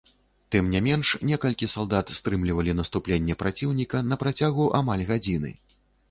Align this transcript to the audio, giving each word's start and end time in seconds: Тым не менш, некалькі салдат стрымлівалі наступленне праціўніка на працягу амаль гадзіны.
Тым 0.53 0.69
не 0.75 0.79
менш, 0.85 1.09
некалькі 1.31 1.67
салдат 1.73 2.07
стрымлівалі 2.19 2.73
наступленне 2.79 3.35
праціўніка 3.41 3.97
на 4.13 4.19
працягу 4.23 4.65
амаль 4.79 5.05
гадзіны. 5.11 5.53